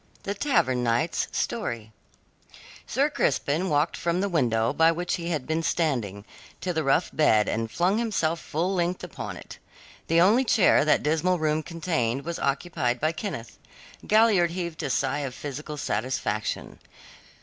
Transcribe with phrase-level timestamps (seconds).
[0.23, 1.91] THE TAVERN KNIGHT'S STORY
[2.87, 6.25] Sir Crispin walked from the window by which he had been standing,
[6.59, 9.59] to the rough bed, and flung himself full length upon it.
[10.07, 13.59] The only chair that dismal room contained was occupied by Kenneth.
[14.07, 16.79] Galliard heaved a sigh of physical satisfaction.